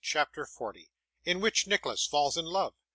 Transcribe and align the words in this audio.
CHAPTER 0.03 0.47
40 0.47 0.89
In 1.25 1.41
which 1.41 1.67
Nicholas 1.67 2.07
falls 2.07 2.35
in 2.35 2.45
Love. 2.45 2.73